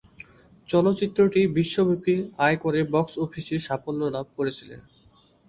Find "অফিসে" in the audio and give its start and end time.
3.17-3.57